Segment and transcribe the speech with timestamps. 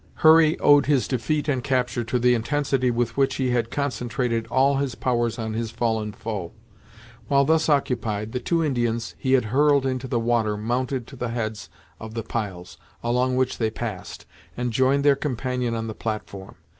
[0.25, 4.77] Hurry owed his defeat and capture to the intensity with which he had concentrated all
[4.77, 6.53] his powers on his fallen foe.
[7.27, 11.29] While thus occupied, the two Indians he had hurled into the water mounted to the
[11.29, 11.69] heads
[11.99, 14.25] of the piles, along which they passed,
[14.57, 16.55] and joined their companion on the platform.